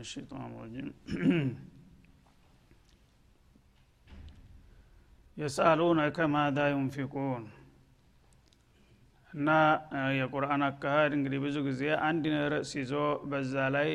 [0.00, 0.88] الشيطان الرجيم
[5.36, 7.42] የሳሉነከ ማዳ ዩንፊቁን
[9.32, 9.48] እና
[10.18, 12.94] የቁርአን አካሄድ እንግዲህ ብዙ ጊዜ አንድ ርዕስ ይዞ
[13.30, 13.90] በዛ ላይ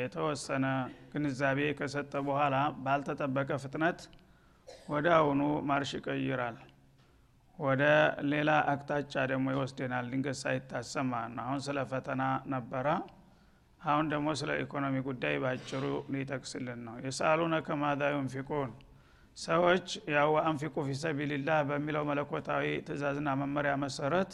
[0.00, 0.66] የተወሰነ
[1.12, 3.98] ግንዛቤ ከሰጠ በኋላ ባልተጠበቀ ፍጥነት
[4.94, 6.58] ወደ አሁኑ ማርሽ ይቀይራል
[7.58, 7.82] ወደ
[8.32, 12.22] ሌላ አቅጣጫ ደግሞ ይወስደናል ድንገት ሳይታሰብ ማለት ነው አሁን ስለ ፈተና
[12.54, 12.86] ነበረ
[13.85, 18.71] አሁን ደግሞ ስለ ኢኮኖሚ ጉዳይ ባጭሩ ሊጠቅስልን ነው። የሳሉነከ ማዳ ዩንፊቁን
[19.37, 24.31] ሰዎች ያው አንፊቁ ፊሰቢልላህ በሚለው መለኮታዊ ትእዛዝና መመሪያ መሰረት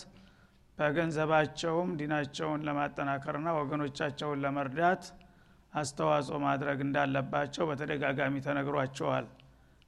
[0.78, 5.04] በገንዘባቸውም ዲናቸውን ለማጠናከርና ወገኖቻቸውን ለመርዳት
[5.74, 9.28] አስተዋጽኦ ማድረግ እንዳለባቸው በተደጋጋሚ ተነግሯቸዋል።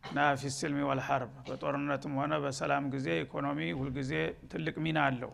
[0.03, 4.11] እና ፊስልሚ ወልሐርብ በጦርነትም ሆነ በሰላም ጊዜ ኢኮኖሚ ሁልጊዜ
[4.51, 5.31] ትልቅ ሚና አለው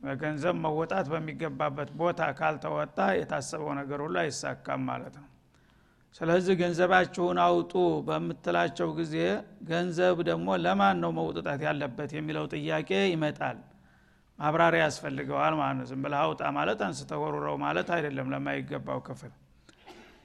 [0.00, 5.26] በገንዘብ መወጣት በሚገባበት ቦታ ካልተወጣ የታሰበው ነገር ሁሉ አይሳካም ማለት ነው።
[6.14, 7.72] ስለዚህ ገንዘባችሁን አውጡ
[8.06, 9.16] በምትላቸው ጊዜ
[9.68, 13.58] ገንዘብ ደግሞ ለማን ነው መውጥጣት ያለበት የሚለው ጥያቄ ይመጣል።
[14.38, 17.12] ማብራሪያ ያስፈልገዋል ማለት ነው። ዝም ብለህ አውጣ ማለት አንስተ
[17.60, 19.32] ማለት አይደለም ለማይገባው ክፍል።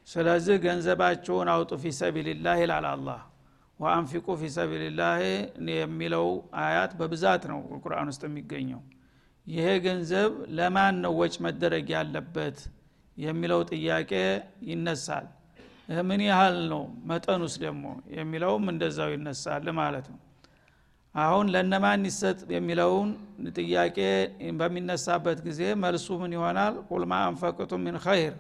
[0.08, 3.22] ስለዚህ ገንዘባችሁን አውጡ ፊሰቢልላህ ይላል አላህ።
[3.80, 5.16] ወአንፊቁ ፊሰቢልላህ
[5.74, 6.28] የሚለው
[6.62, 8.82] አያት በብዛት ነው ቁርአን ውስጥ የሚገኘው
[9.48, 12.58] ይሄ ገንዘብ ለማን ነው ወጭ መደረግ ያለበት
[13.18, 14.12] የሚለው ጥያቄ
[14.70, 15.28] ይነሳል።
[16.08, 16.82] ምን ያህል ነው?
[17.10, 17.84] መጠኑስ ደግሞ
[18.16, 20.20] የሚለውም እንደዛው ይነሳል ማለት ነው።
[21.16, 23.10] አሁን ለነማን ይሰጥ የሚለውን
[23.58, 23.98] ጥያቄ
[24.60, 26.74] በሚነሳበት ጊዜ መልሱ ምን ይሆናል?
[26.90, 28.34] ቁልማ አንፈቅቱ ሚን ኸይር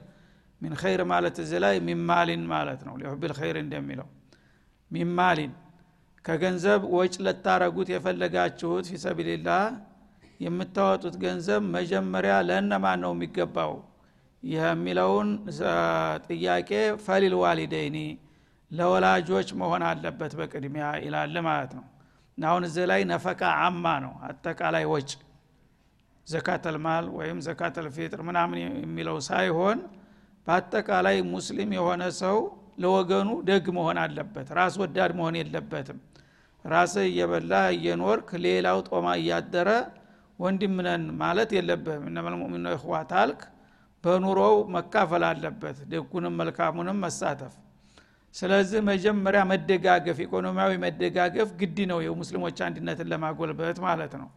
[0.62, 4.07] ሚን ኸይር ማለት እዚህ ላይ ሚማሊን ማለት ነው። ሊሁብል ኸይር እንደሚለው
[4.91, 5.53] ሚማሊን
[6.25, 9.63] ከገንዘብ ወጭ ለታረጉት የፈለጋችሁት ፊሰቢልላህ
[10.45, 13.73] የምታወጡት ገንዘብ መጀመሪያ ለእነማን ነው የሚገባው?
[14.44, 15.29] የሚለውን
[16.28, 16.69] ጥያቄ
[17.06, 17.97] ፈሊል ዋሊደይኒ
[18.72, 21.85] ለወላጆች መሆን አለበት በቅድሚያ ይላል ማለት ነው።
[22.38, 25.09] አሁን እዚህ ላይ ነፈቃ አማ ነው አጠቃላይ ወጭ
[26.28, 29.79] ዘካተልማል ወይም ዘካተልፊጥር ምናምን የሚለው ሳይሆን
[30.47, 32.38] በአጠቃላይ ሙስሊም የሆነ ሰው
[32.79, 36.00] ለወገኑ ደግ መሆን አለበት ራስ ወዳድ መሆን የለበትም።
[36.66, 39.69] ራስ እየበላ እየኖርክ ሌላው ጦማ እያደረ
[40.40, 43.41] ወንድምነን ማለት የለብህም። እነመልሙሚኖ ይኽዋ ታልክ
[44.03, 47.53] በኑሮው መካፈል አለበት። ደጉንም መልካሙንም መሳተፍ።
[48.35, 54.29] ስለዚህ መጀመሪያ መደጋገፍ ኢኮኖሚያዊ መደጋገፍ ግድ ነው። የሙስሊሞች አንድነትን ለማጎልበት ማለት ነው።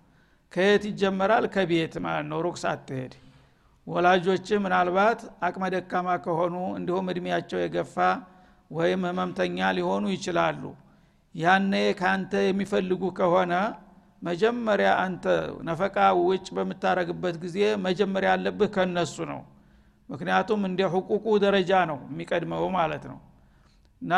[0.53, 1.45] ከየት ይጀመራል?
[1.55, 3.15] ከቤት ማለት ነው። ሩቅ ሳትሄድ።
[3.87, 7.97] ወላጆች ምናልባት አቅመ ደካማ ከሆኑ እንዲሁም እድሜያቸው የገፋ
[8.71, 10.63] ወይም ህመምተኛ ሊሆኑ ይችላሉ።
[11.35, 13.53] ያኔ ከአንተ የሚፈልጉ ከሆነ
[14.23, 15.25] መጀመሪያ አንተ
[15.69, 19.41] ነፈቃ ውጭ በምታረግበት ጊዜ መጀመሪያ ያለብህ ከነሱ ነው።
[20.09, 23.19] ምክንያቱም እንደ ሕቁቁ ደረጃ ነው የሚቀድመው ማለት ነው።
[24.03, 24.13] እና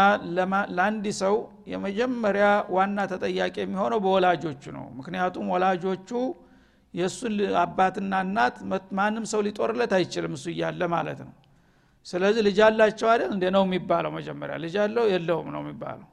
[0.77, 1.35] ለአንድ ሰው
[1.73, 2.47] የመጀመሪያ
[2.77, 6.11] ዋና ተጠያቂ የሚሆነው በወላጆቹ ነው። ምክንያቱም ወላጆቹ
[6.95, 8.57] የእሱን አባትና እናት
[8.99, 11.35] ማንም ሰው ሊጦርለት አይችልም እሱ እያለ ማለት ነው።
[12.07, 13.31] ስለዚህ ልጅ አላቸው አይደል?
[13.35, 15.05] እንደ ነው የሚባለው መጀመሪያ ልጅ አለው?
[15.13, 16.09] የለውም ነው የሚባለው።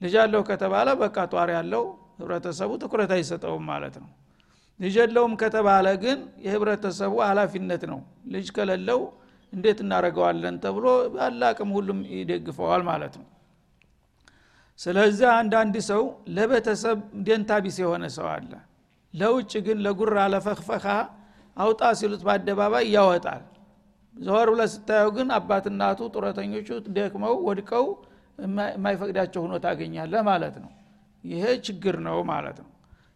[0.00, 1.84] ልጅ አለው ከተባለ በቃ ጧር ያለው
[2.18, 4.10] ህብረተሰቡ ትኩረት አይሰጠውም ማለት ነው።
[4.80, 9.00] ልጅ የለውም ከተባለ ግን የህብረተሰቡ ሀላፊነት ነው። ልጅ ከሌለው
[9.52, 11.42] እንዴት እናደረገዋለን ተብሎ ባለ
[11.72, 13.28] ሁሉም ይደግፈዋል ማለት ነው።
[14.78, 18.52] ስለዚህ አንዳንድ ሰው ለቤተሰብ ደንታቢስ የሆነ ሰው አለ።
[19.14, 20.86] ለውጭ ግን ለጉራ ለፈክፈካ
[21.56, 23.42] አውጣ ሲሉት በአደባባይ ያወጣል።
[24.14, 27.84] ዘወር ብለ ስታየው ግን አባትናቱ ጡረተኞቹ ደክመው ወድቀው
[28.38, 30.70] የማይፈቅዳቸው ሁኖ ታገኛለህ ማለት ነው
[31.28, 32.70] ይሄ ችግር ነው ማለት ነው።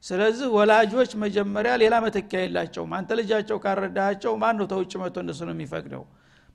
[0.05, 5.55] ስለዚህ ወላጆች መጀመሪያ ሌላ መተኪያ የላቸውም። አንተ ልጃቸው ካረዳቸው ማን ነው ተውጭ መቶ እነሱ ነው
[5.57, 6.03] የሚፈቅደው?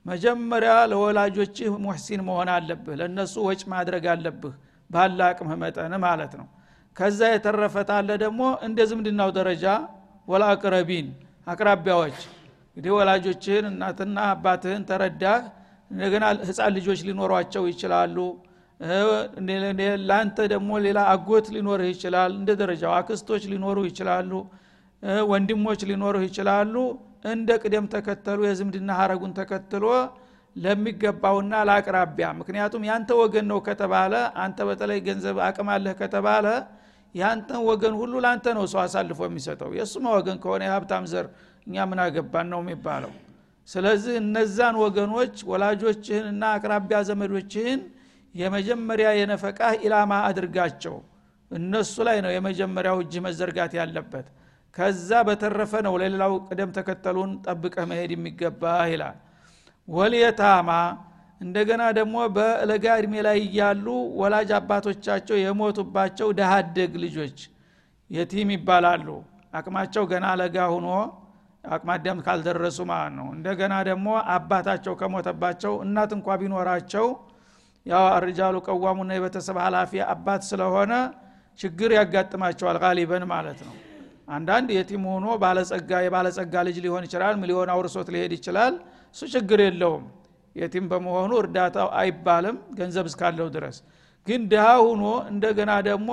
[0.06, 4.54] መጀመሪያ ለወላጆችህ ሙሕሲን መሆን አለብህ ለእነሱ ወጭ ማድረግ አለብህ
[4.90, 6.48] ባለ አቅምህ መጠን ማለት ነው።
[6.96, 9.66] ከዛ የተረፈታለ ደግሞ እንደ ዝምድናው ደረጃ
[10.28, 11.08] ወላአቅረቢን
[11.48, 12.18] አቅራቢያዎች
[12.70, 15.42] እንግዲህ ወላጆችህን እናትና አባትህን ተረዳህ።
[15.92, 18.18] እንደገና ህፃን ልጆች ሊኖሯቸው ይችላሉ
[20.02, 24.32] ለአንተ ደግሞ ሌላ አጎት ሊኖርህ ይችላል። እንደ ደረጃው አክስቶች ሊኖሩ ይችላሉ።
[25.32, 26.76] ወንድሞች ሊኖሩህ ይችላሉ።
[27.32, 29.86] እንደ ቅደም ተከተሉ የዝምድና ሀረጉን ተከትሎ
[30.56, 34.14] ለሚገባውና ለአቅራቢያ። ምክንያቱም ያንተ ወገን ነው ከተባለ
[34.44, 36.46] አንተ በተለይ ገንዘብ አቅም አለህ ከተባለ
[37.16, 41.28] ያንተን ወገን ሁሉ ለአንተ ነው ሰው አሳልፎ የሚሰጠው። የእሱማ ወገን ከሆነ የሀብታም ዘር
[41.68, 43.12] እኛ ምን አገባን ነው የሚባለው።
[43.68, 47.80] ስለዚህ እነዛን ወገኖች ወላጆችህንና አቅራቢያ ዘመዶችህን
[48.36, 50.96] የመጀመሪያ የነፈቃህ ኢላማ አድርጋቸው።
[51.52, 54.28] እነሱ ላይ ነው የመጀመሪያው እጅ መዘርጋት ያለበት።
[54.76, 59.18] ከዛ በተረፈ ነው ለሌላው ቅደም ተከተሉን ጠብቀህ መሄድ የሚገባ ይላል።
[59.88, 60.70] ወልየታማ
[61.42, 63.86] እንደገና ደግሞ በለጋ እድሜ ላይ እያሉ
[64.22, 67.38] ወላጅ አባቶቻቸው የሞቱባቸው ደሃደግ ልጆች
[68.12, 69.08] የቲም ይባላሉ።
[69.54, 70.88] አቅማቸው ገና ለጋ ሁኖ
[71.64, 77.06] አቅማዳም ካልደረሱ ማለት ነው። እንደገና ደግሞ አባታቸው ከሞተባቸው እናት እንኳ ቢኖራቸው
[77.88, 80.94] ያው አርጃሉ ቀዋሙና የቤተሰብ ኃላፊ አባት ስለሆነ
[81.60, 83.76] ችግር ያጋጥማቸዋል ጋሊበን ማለት ነው።
[84.30, 88.74] አንዳንድ የቲም ሆኖ ባለጸጋ የባለጸጋ ልጅ ሊሆን ይችላል ሚሊዮን አውርሶት ሊሄድ ይችላል።
[89.16, 90.04] እሱ ችግር የለውም።
[90.56, 93.78] የቲም በመሆኑ እርዳታው አይባልም ገንዘብ እስካለው ድረስ።
[94.28, 96.10] ግን ድሃ ሁኖ እንደገና ደግሞ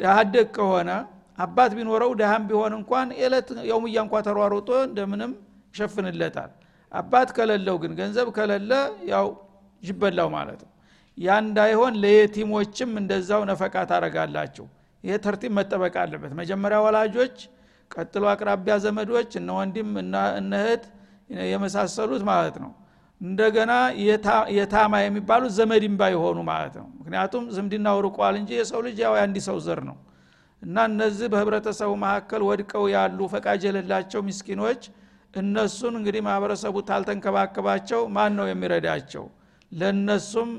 [0.00, 0.90] ድሃደግ ከሆነ
[1.38, 5.32] አባት ቢኖረው ድሃም ቢሆን እንኳን የዕለት የውምያ እንኳ ተሯሩጦ እንደምንም
[5.74, 6.50] ይሸፍንለታል።
[6.92, 8.72] አባት ከሌለው ግን ገንዘብ ከሌለ
[9.10, 9.26] ያው
[9.82, 10.69] ይበላው ማለት ነው
[11.20, 14.66] ያ እንዳይሆን ለየቲሞችም እንደዛው ነፈቃ ታረጋላችሁ
[15.04, 17.36] ይሄ ተርቲብ መጠበቅ አለበት። መጀመሪያ ወላጆች
[17.90, 19.88] ቀጥሎ አቅራቢያ ዘመዶች እነ ወንድም
[20.40, 20.52] እነ
[21.50, 22.70] የመሳሰሉት ማለት ነው።
[23.20, 23.72] እንደገና
[24.56, 29.58] የታማ የሚባሉት ዘመድም ባይሆኑ ማለት ነው። ምክንያቱም ዝምድናው ርቋል እንጂ የሰው ልጅ ያው የአንድ ሰው
[29.66, 29.96] ዘር ነው።
[30.62, 34.82] እና እነዚህ በህብረተሰቡ መካከል ወድቀው ያሉ ፈቃጅ የሌላቸው ምስኪኖች
[35.34, 39.24] እነሱን እንግዲህ ማህበረሰቡ ታልተንከባከባቸው ማን ነው የሚረዳቸው
[39.72, 40.50] ለነሱም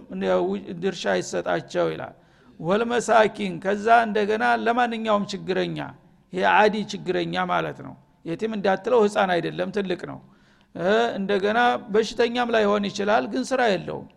[0.83, 2.15] ድርሻ ይሰጣቸው ይላል።
[2.59, 5.77] ወልመሳኪን ከዛ እንደገና ለማንኛውም ችግረኛ
[6.33, 7.93] ይሄ አዲ ችግረኛ ማለት ነው።
[8.25, 10.19] የቲም እንዳትለው ህፃን አይደለም ትልቅ ነው።
[11.17, 11.59] እንደገና
[11.93, 14.07] በሽተኛም ላይሆን ይችላል ግን ስራ የለውም።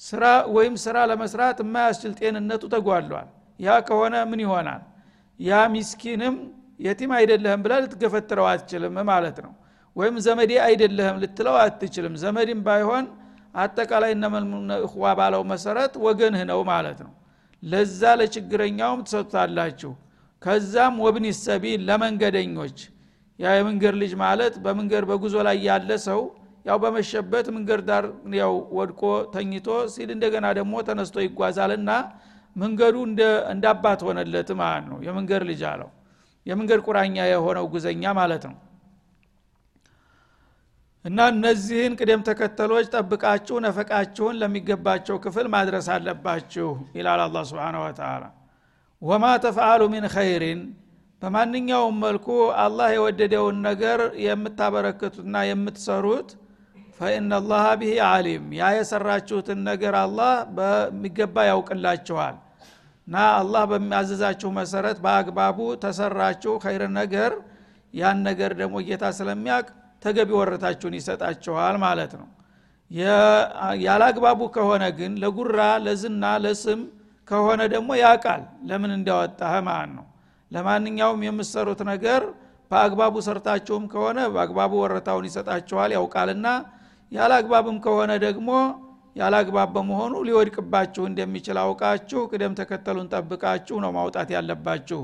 [0.00, 0.24] ስራ
[0.56, 3.28] ወይም ስራ ለመስራት የማያስችል ጤንነቱ ተጓሏል
[3.60, 4.82] ያ ከሆነ ምን ይሆናል?
[5.40, 6.34] ያ ሚስኪንም
[6.80, 9.52] የቲም አይደለህም ብላ ልትገፈትረው አትችልም ማለት ነው።
[9.96, 13.04] ወይም ዘመዴ አይደለህም ልትለው አትችልም። ዘመድም ባይሆን
[13.56, 14.72] አጠቃላይ እነመልሙነ
[15.18, 17.12] ባለው መሰረት ወገንህ ነው ማለት ነው።
[17.62, 19.92] ለዛ ለችግረኛውም ትሰጡታላችሁ።
[20.42, 22.78] ከዛም ወብኒ ሰቢል ለመንገደኞች።
[23.38, 26.20] ያ የመንገድ ልጅ ማለት በመንገድ በጉዞ ላይ ያለ ሰው
[26.66, 28.04] ያው በመሸበት መንገድ ዳር
[28.38, 29.02] ያው ወድቆ
[29.34, 31.90] ተኝቶ ሲል እንደገና ደግሞ ተነስቶ ይጓዛልና
[32.56, 33.22] መንገዱ እንደ
[34.06, 35.90] ሆነለት ማለት ነው። የመንገድ ልጅ አለው።
[36.46, 38.56] የመንገድ ቁራኛ የሆነው ጉዘኛ ማለት ነው
[41.06, 46.68] እና እነዚህን ቅደም ተከተሎች ጠብቃችሁ ነፈቃችሁን ለሚገባቸው ክፍል ማድረስ አለባችሁ
[46.98, 48.24] ይላል አላ ስብን ወተላ
[49.02, 50.60] ወማ ተፍአሉ ሚን ኸይሪን
[51.22, 52.26] በማንኛውም መልኩ
[52.62, 56.28] አላህ የወደደውን ነገር የምታበረክቱትና የምትሰሩት
[56.98, 62.36] ፈኢናላህ ብሂ አሊም ያ የሰራችሁትን ነገር አላህ በሚገባ ያውቅላችኋል።
[63.08, 67.32] እና አላህ በሚያዘዛችሁ መሰረት በአግባቡ ተሰራችሁ ኸይር ነገር
[67.94, 69.68] ያን ነገር ደግሞ ጌታ ስለሚያውቅ
[70.02, 72.28] ተገቢ ወረታችሁን ይሰጣችኋል ማለት ነው።
[73.84, 76.80] ያላግባቡ ከሆነ ግን ለጉራ ለዝና ለስም
[77.28, 80.04] ከሆነ ደግሞ ያቃል ለምን እንዲያወጣህ ማለት ነው?
[80.50, 82.22] ለማንኛውም የምሰሩት ነገር
[82.70, 86.46] በአግባቡ ሰርታችሁም ከሆነ በአግባቡ ወረታውን ይሰጣችኋል ያውቃልና
[87.12, 88.50] ያላግባብም ከሆነ ደግሞ
[89.16, 95.00] ያላግባብ በመሆኑ ሊወድቅባችሁ እንደሚችል አውቃችሁ ቅደም ተከተሉን ጠብቃችሁ ነው ማውጣት ያለባችሁ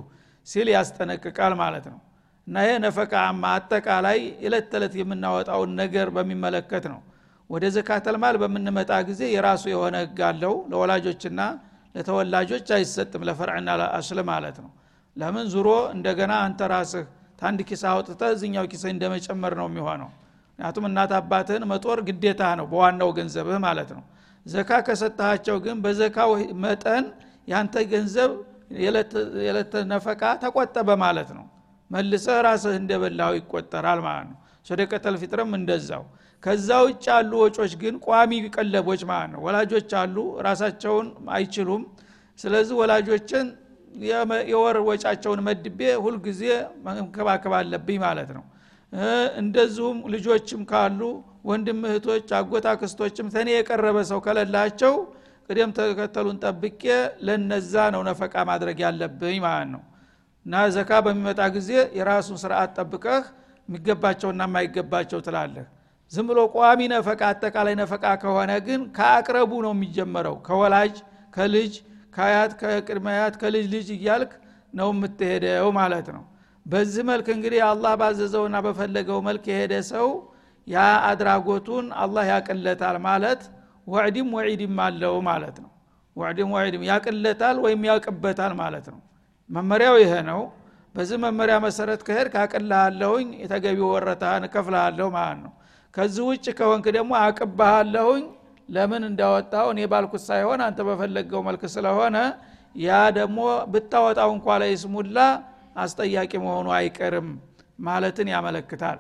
[0.47, 1.99] ሲል ያስጠነቅቃል ማለት ነው
[2.46, 7.00] እና ይህ ነፈቃማ አጠቃላይ እለት ተዕለት የምናወጣውን ነገር በሚመለከት ነው።
[7.50, 11.40] ወደ ዘካተልማል በምንመጣ ጊዜ የራሱ የሆነ ህግ አለው። ለወላጆችና
[11.94, 14.70] ለተወላጆች አይሰጥም ለፈርዕና ለአስል ማለት ነው።
[15.16, 15.46] ለምን?
[15.54, 17.04] ዙሮ እንደገና አንተ ራስህ
[17.40, 20.11] ታንድ ኪስ አውጥተ እዚኛው ኪስ እንደመጨመር ነው የሚሆነው።
[20.50, 24.02] ምክንያቱም እናት አባትህን መጦር ግዴታ ነው በዋናው ገንዘብህ ማለት ነው።
[24.46, 26.30] ዘካ ከሰጠሃቸው ግን በዘካው
[26.64, 27.04] መጠን
[27.49, 28.30] ያንተ ገንዘብ
[29.42, 29.72] የዕለት
[30.42, 31.44] ተቆጠበ ማለት ነው
[31.92, 36.04] መልሰህ ራስህ እንደበላው ይቆጠራል ማለት ነው። ሶደቀተል ፊጥርም እንደዛው።
[36.42, 41.82] ከዛ ውጭ ያሉ ወጮች ግን ቋሚ ቀለቦች ማለት ነው። ወላጆች አሉ ራሳቸውን አይችሉም።
[42.38, 43.46] ስለዚህ ወላጆችን
[44.52, 46.42] የወር ወጫቸውን መድቤ ሁልጊዜ
[46.87, 48.44] መንከባከብ አለብኝ ማለት ነው።
[49.42, 51.00] እንደዚሁም ልጆችም ካሉ
[51.50, 54.94] ወንድም እህቶች አጎታ ክስቶችም ተኔ የቀረበ ሰው ከለላቸው
[55.49, 56.82] ቅደም ተከተሉን ጠብቄ
[57.26, 59.82] ለነዛ ነው ነፈቃ ማድረግ ያለብኝ ማለት ነው
[60.46, 63.25] እና ዘካ በሚመጣ ጊዜ የራሱን ስርዓት ጠብቀህ
[63.68, 65.66] የሚገባቸውና የማይገባቸው ትላለህ።
[66.12, 70.96] ዝም ብሎ ቋሚ ነፈቃ አጠቃላይ ነፈቃ ከሆነ ግን ከአቅረቡ ነው የሚጀመረው። ከወላጅ
[71.37, 71.75] ከልጅ
[72.14, 74.32] ከአያት ከቅድመያት ከልጅ ልጅ እያልክ
[74.75, 76.25] ነው የምትሄደው ማለት ነው።
[76.66, 80.08] በዚህ መልክ እንግዲህ አላህ ባዘዘውና በፈለገው መልክ የሄደ ሰው
[80.66, 83.40] ያ አድራጎቱን አላህ ያቅለታል ማለት
[83.87, 85.70] ወዕድም ወዒድም አለው ማለት ነው።
[86.16, 89.00] ወዕድም ወዒድም ያቅለታል ወይም ያውቅበታል ማለት ነው
[89.52, 90.40] መመሪያው ይሄ ነው።
[90.94, 95.52] በዚህ መመሪያ መሰረት ከሄድ ካቅልሃለሁኝ የተገቢ ወረታህን እከፍልሃለሁ ማለት ነው።
[95.94, 98.25] ከዚህ ውጭ ከሆንክ ደግሞ አቅባሃለሁኝ
[98.68, 102.16] ለምን እንዳወጣው እኔ ባልኩት ሳይሆን አንተ በፈለገው መልክ ስለሆነ
[102.82, 103.38] ያ ደግሞ
[103.73, 105.18] ብታወጣው እንኳ ላይ ስሙላ
[105.76, 107.28] አስጠያቂ መሆኑ አይቀርም
[107.87, 108.99] ማለትን ያመለክታል።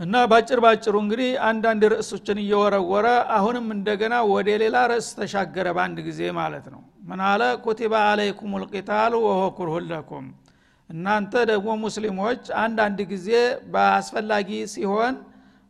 [0.00, 3.06] እና ባጭር ባጭሩ እንግዲህ አንዳንድ ርዕሶችን እየወረወረ
[3.36, 6.80] አሁንም እንደገና ወደ ሌላ ርዕስ ተሻገረ በአንድ ጊዜ ማለት ነው
[7.10, 10.26] ምን አለ ኩቲባ አለይኩም ልቂታሉ ወሆ ኩርሁን
[10.90, 13.28] እናንተ ደግሞ ሙስሊሞች አንዳንድ ጊዜ
[13.72, 15.14] በአስፈላጊ ሲሆን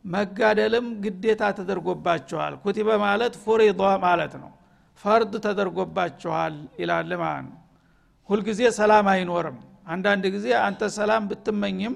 [0.05, 4.51] መጋደልም ግዴታ ተደርጎባቸዋል። ኩቲበ ማለት ፉሪض ማለት ነው።
[5.03, 7.57] ፈርድ ተደርጎባቸዋል ይላል ማለት ነው።
[8.29, 9.57] ሁልጊዜ ሰላም አይኖርም።
[9.87, 11.95] አንዳንድ ጊዜ አንተ ሰላም ብትመኝም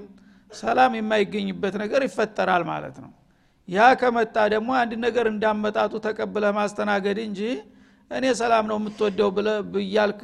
[0.52, 3.12] ሰላም የማይገኝበት ነገር ይፈጠራል ማለት ነው።
[3.68, 7.42] ያ ከመጣ ደግሞ አንድ ነገር እንዳመጣጡ ተቀብለ ማስተናገድ እንጂ
[8.12, 9.30] እኔ ሰላም ነው የምትወደው
[9.74, 10.22] ብያልክ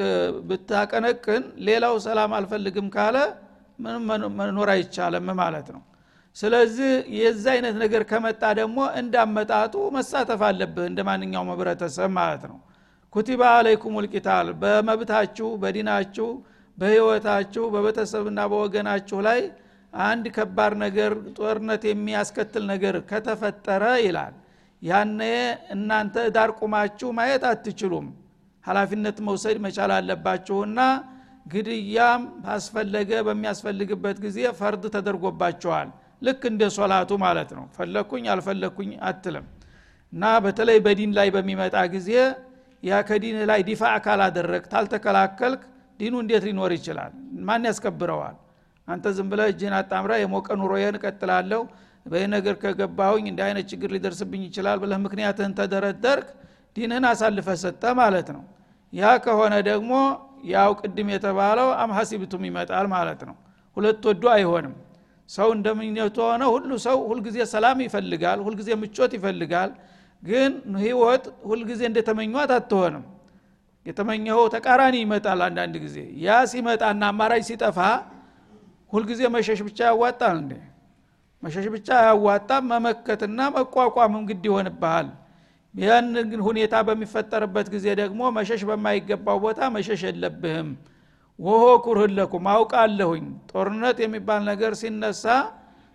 [0.49, 3.17] ብታቀነቅን ሌላው ሰላም አልፈልግም ካለ
[3.79, 4.03] ምንም
[4.39, 5.81] መኖር አይቻልም ማለት ነው።
[6.35, 12.59] ስለዚህ የዚ አይነት ነገር ከመጣ ደግሞ እንዳመጣጡ መሳተፍ አለብህ እንደ ማንኛውም ህብረተሰብ ማለት ነው።
[13.13, 16.27] ኩቲባ አለይኩም ልቂታል በመብታችሁ በዲናችሁ
[16.77, 19.41] በህይወታችሁ በቤተሰብና በወገናችሁ ላይ
[19.93, 24.35] አንድ ከባድ ነገር ጦርነት የሚያስከትል ነገር ከተፈጠረ ይላል
[24.81, 25.21] ያነ
[25.73, 28.05] እናንተ ዳር ቁማችሁ ማየት አትችሉም።
[28.65, 30.79] ሀላፊነት መውሰድ መቻል አለባችሁና
[31.45, 32.23] ግድያም
[32.55, 35.89] አስፈለገ በሚያስፈልግበት ጊዜ ፈርድ ተደርጎባቸዋል።
[36.21, 39.45] ልክ እንደ ሶላቱ ማለት ነው። ፈለኩኝ አልፈለኩኝ አትልም።
[40.13, 42.09] እና በተለይ በዲን ላይ በሚመጣ ጊዜ
[42.83, 45.61] ያ ከዲን ላይ ዲፋ ካላደረግ ታልተከላከልክ
[45.99, 47.11] ዲኑ እንዴት ሊኖር ይችላል?
[47.47, 48.35] ማን ያስከብረዋል?
[48.87, 51.61] አንተ ዝም ብለ እጅህን አጣምራ የሞቀ ኑሮዬን እቀጥላለሁ
[52.05, 56.27] በይህ ነገር ከገባሁኝ እንደ አይነት ችግር ሊደርስብኝ ይችላል ብለህ ምክንያትህን ተደረደርክ
[56.75, 58.43] ዲንህን አሳልፈ ሰጠ ማለት ነው።
[58.93, 59.91] ያ ከሆነ ደግሞ
[60.51, 63.35] ያው ቅድም የተባለው አምሐሲብቱም ይመጣል ማለት ነው።
[63.77, 64.73] ሁለት ወዶ አይሆንም።
[65.29, 69.71] ሰው እንደምኘቱ ሆነ ሁሉ ሰው ሁልጊዜ ሰላም ይፈልጋል ሁልጊዜ ምቾት ይፈልጋል።
[70.23, 73.05] ግን ህይወት ሁልጊዜ እንደተመኟት አትሆንም።
[73.85, 77.77] የተመኘኸው ተቃራኒ ይመጣል አንዳንድ ጊዜ። ያ ሲመጣና አማራጭ ሲጠፋ
[78.93, 80.53] ሁልጊዜ መሸሽ ብቻ ያዋጣል እንዴ
[81.43, 85.07] መሸሽ ብቻ አያዋጣም መመከትና መቋቋምም ግድ ይሆንብሃል።
[85.75, 86.07] ያን
[86.47, 90.69] ሁኔታ በሚፈጠርበት ጊዜ ደግሞ መሸሽ በማይገባው ቦታ መሸሽ የለብህም።
[91.39, 95.23] ወሆ ኩርህለኩም አውቃለሁኝ። ጦርነት የሚባል ነገር ሲነሳ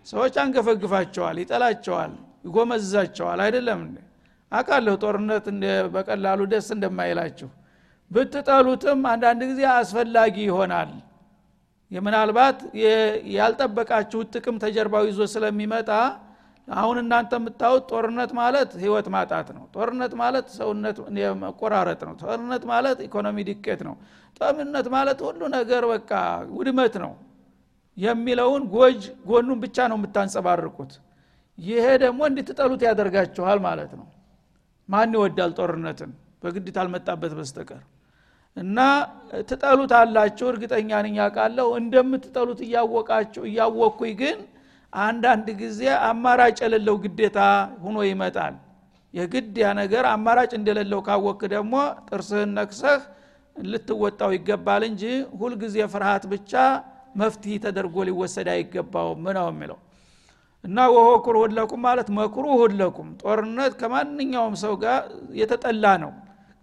[0.07, 2.13] ሰዎች አንገፈግፋቸዋል ይጠላቸዋል
[2.47, 3.97] ይጎመዛቸዋል። አይደለም እንዴ?
[4.51, 5.45] አቃለሁ ጦርነት
[5.93, 7.49] በቀላሉ ደስ እንደማይላችሁ።
[8.11, 10.91] ብትጠሉትም አንዳንድ ጊዜ አስፈላጊ ይሆናል
[11.91, 12.57] ምናልባት
[13.35, 15.89] ያልጠበቃችሁት ጥቅም ተጀርባው ይዞ ስለሚመጣ
[16.67, 20.97] አሁን እናንተ የምታዩት ጦርነት ማለት ህይወት ማጣት ነው። ጦርነት ማለት ሰውነት
[21.43, 23.95] መቆራረጥ ነው። ጦርነት ማለት ኢኮኖሚ ድቀት ነው።
[24.39, 26.11] ጦርነት ማለት ሁሉ ነገር በቃ
[26.57, 27.13] ውድመት ነው
[27.97, 30.91] የሚለውን ጎጅ ጎኑን ብቻ ነው የምታንጸባርቁት።
[31.57, 34.07] ይሄ ደግሞ እንድትጠሉት ያደርጋችኋል ማለት ነው።
[34.89, 36.11] ማን ይወዳል ጦርነትን?
[36.43, 37.81] በግድ ታልመጣበት በስተቀር
[38.57, 38.77] እና
[39.47, 44.37] ትጠሉት አላችሁ እርግጠኛ ነኝ ያውቃለሁ እንደምትጠሉት እያወቃችሁ እያወቅኩኝ ግን
[44.93, 47.39] አንዳንድ ጊዜ አማራጭ የሌለው ግዴታ
[47.83, 48.55] ሁኖ ይመጣል።
[49.13, 51.73] የግድ ያ ነገር አማራጭ እንደሌለው ካወክ ደግሞ
[52.07, 53.01] ጥርስህን ነክሰህ
[53.55, 55.03] ልትወጣው ይገባል እንጂ
[55.39, 56.53] ሁልጊዜ ፍርሃት ብቻ
[57.21, 59.79] መፍትሄ ተደርጎ ሊወሰድ አይገባውም ነው የሚለው።
[60.63, 61.53] እና ወሆ ኩርሁን
[61.85, 65.01] ማለት መክሩሁን ለኩም። ጦርነት ከማንኛውም ሰው ጋር
[65.39, 66.11] የተጠላ ነው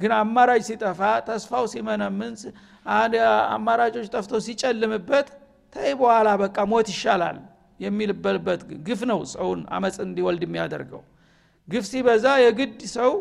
[0.01, 2.35] ግን አማራጭ ሲጠፋ ተስፋው ሲመነምን
[3.55, 5.29] አማራጮች ጠፍተው ሲጨልምበት
[5.73, 7.39] ተይ በኋላ በቃ ሞት ይሻላል
[7.81, 11.03] የሚልበልበት ግፍ ነው ሰውን አመፅ እንዲወልድ የሚያደርገው።
[11.69, 13.13] ግፍ ሲበዛ የግድ ሰው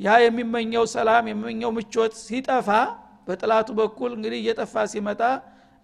[0.00, 2.68] ያ የሚመኘው ሰላም የሚመኘው ምቾት ሲጠፋ
[3.26, 5.22] በጥላቱ በኩል እንግዲህ እየጠፋ ሲመጣ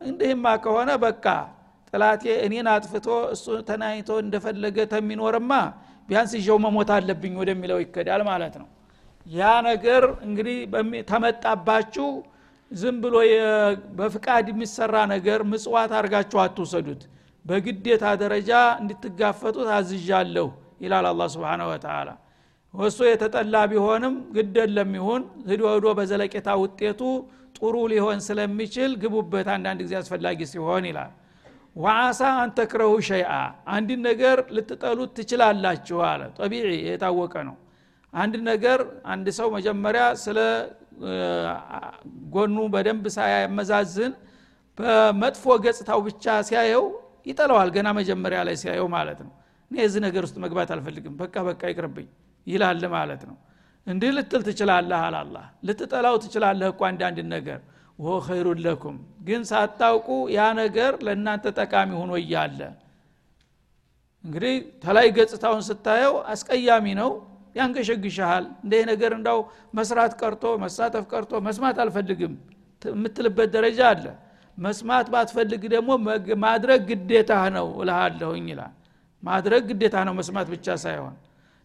[0.00, 1.24] እንዲህማ ከሆነ በቃ
[1.92, 5.52] ጥላቴ እኔን አጥፍቶ እሱ ተናኝቶ እንደፈለገ ተሚኖርማ
[6.08, 8.68] ቢያንስ ይዤው መሞት አለብኝ ወደሚለው ይከዳል ማለት ነው
[9.28, 10.58] ያ ነገር እንግዲህ
[11.10, 12.08] ተመጣባችሁ
[12.70, 13.16] ዝም ብሎ
[13.98, 17.02] በፍቃድ የሚሰራ ነገር ምጽዋት አድርጋችሁ አትውሰዱት።
[17.44, 20.48] በግዴታ ደረጃ እንድትጋፈጡት አዝዣለሁ
[20.84, 22.08] ይላል አላ ስብን ወተላ
[22.74, 25.62] ወሶ የተጠላ ቢሆንም ግደን ለሚሆን ህዶ
[25.98, 27.00] በዘለቄታ ውጤቱ
[27.58, 31.12] ጥሩ ሊሆን ስለሚችል ግቡበት። አንዳንድ ጊዜ አስፈላጊ ሲሆን ይላል።
[31.76, 33.32] ወአሳ አንተክረሁ ሸይአ
[33.74, 37.56] አንድን ነገር ልትጠሉት ትችላላችሁ አለ። ጠቢዒ የታወቀ ነው
[38.12, 38.80] አንድ ነገር
[39.12, 40.38] አንድ ሰው መጀመሪያ ስለ
[42.34, 44.12] ጎኑ በደንብ ሳያመዛዝን
[44.78, 46.84] በመጥፎ ገጽታው ብቻ ሲያየው
[47.26, 49.32] ይጠለዋል ገና መጀመሪያ ላይ ሲያየው ማለት ነው።
[49.70, 52.08] እኔ የዚህ ነገር ውስጥ መግባት አልፈልግም። በቃ በቃ ይቅርብኝ
[52.46, 53.36] ይላል ማለት ነው።
[53.86, 55.36] እንዲህ ልትል ትችላለህ አላላ።
[55.66, 57.60] ልትጠላው ትችላለህ እኮ አንዳንድ ነገር።
[57.98, 58.96] ወሆ ኸይሩን ለኩም።
[59.28, 62.60] ግን ሳታውቁ ያ ነገር ለእናንተ ጠቃሚ ሆኖ እያለ።
[64.24, 67.10] እንግዲህ ተላይ ገጽታውን ስታየው አስቀያሚ ነው
[67.58, 69.38] ያንገሸግሻሃል እንዲህ ነገር እንዳው
[69.78, 72.34] መስራት ቀርቶ መሳተፍ ቀርቶ መስማት አልፈልግም።
[72.82, 74.04] የምትልበት ደረጃ አለ።
[74.58, 75.90] መስማት ባትፈልግ ደግሞ
[76.44, 78.72] ማድረግ ግዴታ ነው እልሃለሁኝ ይላል።
[79.22, 81.14] ማድረግ ግዴታ ነው መስማት ብቻ ሳይሆን።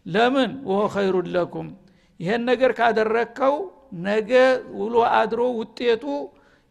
[0.06, 0.52] ለምን?
[0.70, 1.68] ወሆ ኸይሩን ለኩም።
[2.20, 3.56] ይሄን ነገር ካደረግከው
[4.06, 4.32] ነገ
[4.80, 6.04] ውሎ አድሮ ውጤቱ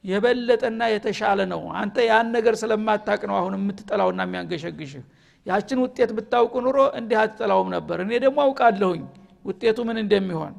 [0.04, 5.02] የበለጠና የተሻለ ነው። አንተ ያን ነገር ስለማታቅ ነው አሁን የምትጠላውና የሚያንገሸግሽህ
[5.46, 9.02] ያችን ውጤት ብታውቅ ኑሮ እንዲህ አትጠላውም ነበር። እኔ ደግሞ አውቃለሁኝ
[9.44, 10.54] ውጤቱ ምን እንደሚሆን።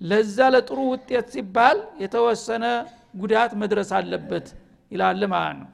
[0.00, 2.64] ለዛ ለጥሩ ውጤት ሲባል የተወሰነ
[3.20, 4.46] ጉዳት መድረስ አለበት
[4.90, 5.70] ይላል ማለት ነው።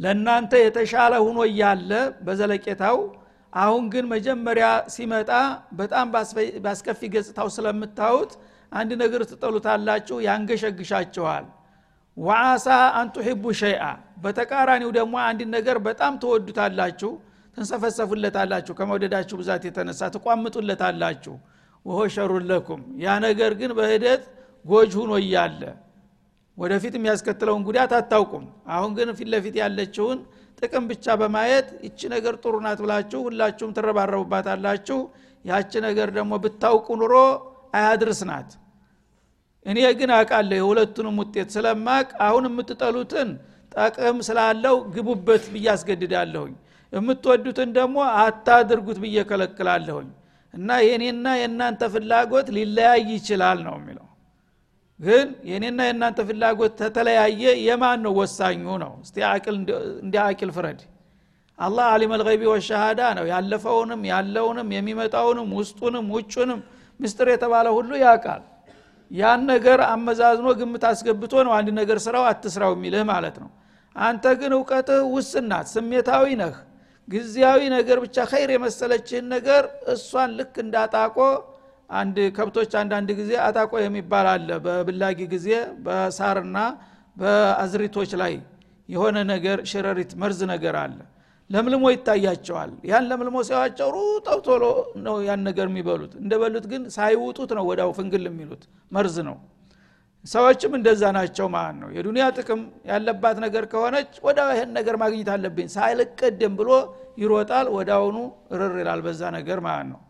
[0.00, 1.90] ለእናንተ የተሻለ ሁኖ እያለ
[2.26, 2.98] በዘለቄታው
[3.52, 5.30] አሁን ግን መጀመሪያ ሲመጣ
[5.72, 6.06] በጣም
[6.64, 8.32] ባስከፊ ገጽታው ስለምታዩት
[8.72, 11.46] አንድ ነገር ትጠሉታላችሁ ያንገሸግሻችኋል።
[12.16, 12.66] ወአሳ
[13.00, 13.82] አንቱሒቡ ሸይአ
[14.20, 17.10] በተቃራኒው ደግሞ አንድ ነገር በጣም ትወዱታላችሁ
[17.56, 21.34] ትንሰፈሰፉለታላችሁ ከመውደዳችሁ ብዛት የተነሳ ትቋምጡለታላችሁ
[21.86, 22.44] ወሆ ሸሩን
[23.00, 24.22] ያ ነገር ግን በሂደት
[24.64, 25.62] ጎጅ ሁኖ እያለ
[26.58, 30.18] ወደፊት የሚያስከትለውን ጉዳት አታውቁም። አሁን ግን ፊት ለፊት ያለችውን
[30.58, 34.98] ጥቅም ብቻ በማየት ይቺ ነገር ጥሩ ናት ብላችሁ ሁላችሁም ትረባረቡባታላችሁ።
[35.44, 37.14] ያቺ ነገር ደግሞ ብታውቁ ኑሮ
[37.74, 38.50] አያድርስ ናት።
[39.66, 43.30] እኔ ግን አውቃለሁ የሁለቱንም ውጤት ስለማቅ አሁን የምትጠሉትን
[43.72, 46.54] ጠቅም ስላለው ግቡበት ብዬ አስገድዳለሁኝ።
[46.92, 50.08] የምትወዱትን ደግሞ አታድርጉት ብዬ ከለክላለሁኝ
[50.54, 54.06] እና የኔና የእናንተ ፍላጎት ሊለያይ ይችላል ነው የሚለው።
[55.00, 58.92] ግን የኔና የእናንተ ፍላጎት ተተለያየ የማን ነው ወሳኙ ነው?
[59.04, 59.16] እስቲ
[60.02, 60.80] እንዲ አቂል ፍረድ።
[61.58, 66.60] አላህ አሊም አልገይቢ ወሸሃዳ ነው። ያለፈውንም ያለውንም የሚመጣውንም ውስጡንም ውጩንም
[67.00, 68.42] ምስጥር የተባለ ሁሉ ያውቃል።
[69.10, 73.48] ያን ነገር አመዛዝኖ ግምት አስገብቶ ነው አንድ ነገር ስራው አትስራው የሚልህ ማለት ነው
[73.96, 76.54] አንተ ግን እውቀትህ ውስናት ስሜታዊ ነህ።
[77.08, 79.62] ጊዜያዊ ነገር ብቻ ኸይር የመሰለችህን ነገር
[79.94, 81.16] እሷን ልክ እንዳጣቆ
[81.90, 85.48] አንድ ከብቶች አንዳንድ ጊዜ አጣቆ የሚባል አለ። በብላጊ ጊዜ
[85.86, 86.58] በሳርና
[87.16, 88.34] በአዝሪቶች ላይ
[88.88, 90.98] የሆነ ነገር ሽረሪት መርዝ ነገር አለ።
[91.50, 94.64] ለምልሞ ይታያቸዋል። ያን ለምልሞ ሲያዋቸው ሩጠው ቶሎ
[95.06, 99.36] ነው ያን ነገር የሚበሉት። እንደበሉት ግን ሳይውጡት ነው ወዳው ፍንግል የሚሉት። መርዝ ነው
[100.24, 105.68] ሰዎችም እንደዛ ናቸው ማለት ነው። የዱንያ ጥቅም ያለባት ነገር ከሆነች ወዳ ይህን ነገር ማግኘት አለብኝ።
[105.74, 106.70] ሳይልቀደም ብሎ
[107.22, 108.16] ይሮጣል ወዳውኑ
[108.60, 110.00] ርር ይላል በዛ ነገር ማለት ነው።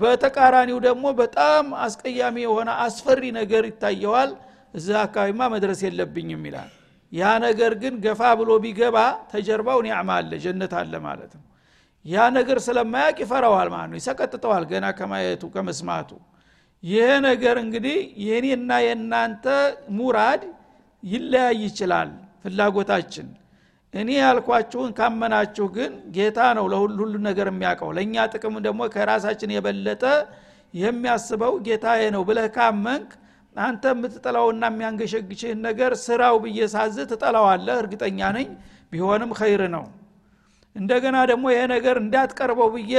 [0.00, 4.30] በተቃራኒው ደግሞ በጣም አስቀያሚ የሆነ አስፈሪ ነገር ይታየዋል።
[4.74, 6.70] እዛ አካባቢማ መድረስ የለብኝም ይላል።
[7.12, 8.98] ያ ነገር ግን ገፋ ብሎ ቢገባ
[9.32, 11.44] ተጀርባው ኒዕማ አለ ጀነት አለ ማለት ነው።
[12.04, 16.10] ያ ነገር ስለማያቅ ይፈራዋል ማለት ነው። ይሰቀጥጠዋል ገና ከማየቱ ከመስማቱ
[16.84, 19.44] ይሄ ነገር እንግዲህ የኔና የእናንተ
[19.96, 20.42] ሙራድ
[21.02, 22.10] ይለያይ ይችላል
[22.42, 23.28] ፍላጎታችን።
[23.94, 30.04] እኔ ያልኳችሁን ካመናችሁ ግን ጌታ ነው ለሁሉ ነገር የሚያውቀው። ለእኛ ጥቅም ደግሞ ከራሳችን የበለጠ
[30.74, 33.10] የሚያስበው ጌታዬ ነው ብለህ ካመንክ
[33.56, 38.48] አንተ የምትጠላውና የሚያንገሸግችህን ነገር ስራው ብዬ ሳዝ ትጠላዋለህ። እርግጠኛ ነኝ
[38.92, 39.84] ቢሆንም ኸይር ነው
[40.76, 42.92] እንደገና ደግሞ ይሄ ነገር እንዳትቀርበው ብዬ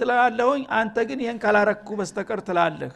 [0.00, 2.92] ትላለሁኝ አንተ ግን ይህን ካላረኩ በስተቀር ትላለህ።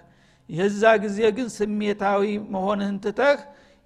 [0.49, 2.23] የዛ ጊዜ ግን ስሜታዊ
[2.55, 3.39] መሆንህን ትተህ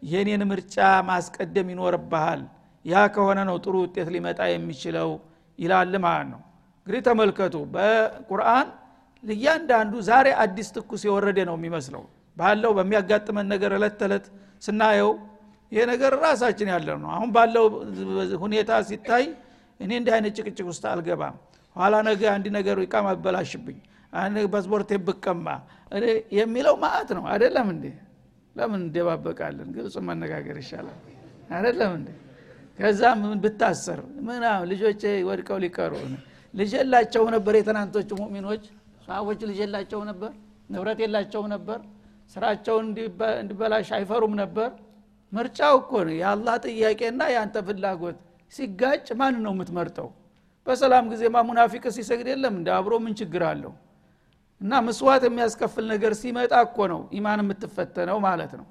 [0.02, 0.76] የኔን ምርጫ
[1.08, 2.42] ማስቀደም ይኖርብሃል።
[2.84, 5.10] ያ ከሆነ ነው ጥሩ ውጤት ሊመጣ የሚችለው
[5.58, 6.40] ይላል ማለት ነው።
[6.86, 8.66] እንግዲህ ተመልከቱ በቁርአን
[9.24, 12.02] እያንዳንዱ ዛሬ አዲስ ትኩስ የወረደ ነው የሚመስለው።
[12.36, 14.26] ባለው በሚያጋጥመን ነገር እለት ተዕለት
[14.62, 15.10] ስናየው
[15.72, 17.64] ይሄ ነገር ራሳችን ያለው ነው አሁን ባለው
[18.42, 19.24] ሁኔታ ሲታይ
[19.84, 21.36] እኔ እንዲህ አይነት ጭቅጭቅ ውስጥ አልገባም።
[21.76, 23.78] ኋላ ነገ አንድ ነገር ይቃም አበላሽብኝ
[24.52, 25.46] ፓስፖርት ብቀማ
[26.36, 27.84] የሚለው ማአት ነው። አይደለም እንዴ?
[28.56, 29.68] ለምን እንደባበቃለን?
[29.76, 30.98] ግልጽ መነጋገር ይሻላል።
[31.50, 32.08] አይደለም እንዴ?
[32.78, 33.98] ከዛ ምን ብታሰር?
[34.28, 35.92] ምናምን ልጆች ወድቀው ሊቀሩ
[36.54, 38.64] ልጅ የላቸው ነበር የትናንቶቹ ሙሚኖች
[39.06, 40.32] ሰሃቦች ልጅ የላቸው ነበር?
[40.70, 41.78] ንብረት የላቸው ነበር?
[42.34, 42.86] ስራቸውን
[43.40, 44.70] እንዲበላሽ አይፈሩም ነበር?
[45.32, 48.18] ምርጫው እኮ ነው። የአላህ ጥያቄና የአንተ ፍላጎት
[48.54, 50.08] ሲጋጭ ማን ነው የምትመርጠው?
[50.66, 53.72] በሰላም ጊዜ ሙናፊቅ ሲሰግድ የለም እንደ አብሮ ምን ችግር አለው?
[54.60, 58.66] እና ምስዋት የሚያስከፍል ነገር ሲመጣ እኮ ነው ኢማን የምትፈተነው ማለት ነው።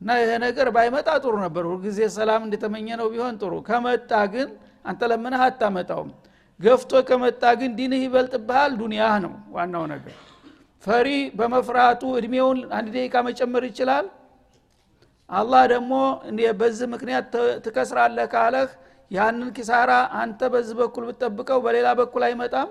[0.00, 4.48] እና ይሄ ነገር ባይመጣ ጥሩ ነበር። ሁልጊዜ ሰላም እንደተመኘ ነው ቢሆን ጥሩ። ከመጣ ግን
[4.84, 6.10] አንተ ለምንህ አታመጣውም።
[6.60, 10.14] ገፍቶ ከመጣ ግን ዲንህ ይበልጥብሃል ዱንያህ ነው ዋናው ነገር።
[10.84, 11.08] ፈሪ
[11.38, 14.06] በመፍራቱ እድሜውን አንድ ደቂቃ መጨመር ይችላል።
[15.30, 15.92] አላህ ደግሞ
[16.60, 17.32] በዚህ ምክንያት
[17.64, 18.68] ትከስራለህ ካለህ
[19.10, 19.90] ያንን ኪሳራ
[20.20, 22.70] አንተ በዚህ በኩል ብትጠብቀው በሌላ በኩል አይመጣም?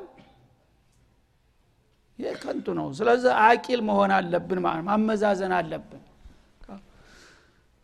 [2.20, 6.04] ይህ ከንቱ ነው። ስለዚህ አቂል መሆን አለብን ማመዛዘን አለብን።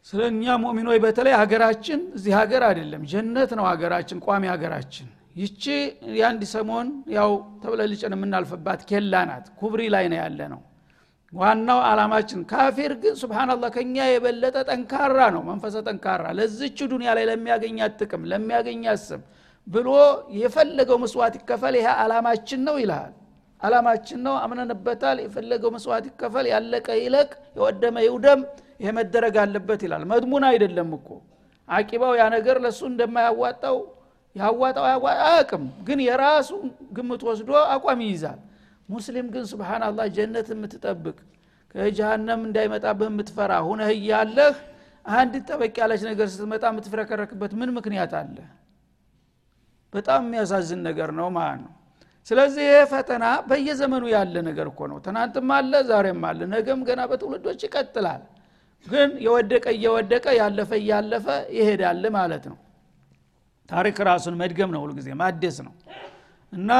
[0.07, 5.63] ስለ እኛ ሙሚኖች በተለይ ሀገራችን እዚህ ሀገር አይደለም። ጀነት ነው ሀገራችን ቋሚ ሀገራችን። ይቺ
[6.15, 6.87] የአንድ ሰሞን
[7.17, 10.61] ያው ተብለልጨን የምናልፍባት ኬላ ናት። ኩብሪ ላይ ነው ያለ ነው
[11.33, 17.93] ዋናው አላማችን ካፊር ግን ስብናላህ ከኛ የበለጠ ጠንካራ ነው መንፈሰ ጠንካራ። ለዝች ዱኒያ ላይ ለሚያገኛት
[18.01, 19.21] ጥቅም ለሚያገኛት ስም
[19.67, 19.89] ብሎ
[20.39, 23.13] የፈለገው መስዋዕት ይከፈል ይሄ አላማችን ነው ይልሃል።
[23.61, 28.39] አላማችን ነው አምነንበታል። የፈለገው መስዋዕት ይከፈል ያለቀ ይለቅ የወደመ ይውደም
[28.81, 31.09] ይሄ መደረግ አለበት ይላል። መድሙን አይደለም እኮ
[31.69, 33.77] አቂባው ያ ነገር ለእሱ እንደማያዋጣው
[34.35, 36.49] ያዋጣው አያቅም ግን የራሱ
[36.97, 38.39] ግምት ወስዶ አቋም ይይዛል
[38.89, 41.17] ሙስሊም ግን ስብናላህ ጀነት የምትጠብቅ
[41.75, 44.55] ከጀሃነም እንዳይመጣብህ የምትፈራ ሁነህ እያለህ
[45.05, 48.35] አንድ ጠበቅ ያለች ነገር ስትመጣ የምትፍረከረክበት ምን ምክንያት አለ?
[49.93, 51.71] በጣም የሚያሳዝን ነገር ነው ማለት ነው።
[52.27, 57.61] ስለዚህ ይህ ፈተና በየዘመኑ ያለ ነገር እኮ ነው። ትናንትም አለ ዛሬም አለ ነገም ገና በትውልዶች
[57.67, 58.21] ይቀጥላል።
[58.85, 61.25] ግን የወደቀ እየወደቀ ያለፈ እያለፈ
[61.57, 62.57] ይሄዳል ማለት ነው።
[63.69, 65.73] ታሪክ ራሱን መድገም ነው ሁልጊዜ ማደስ ነው።
[66.53, 66.71] እና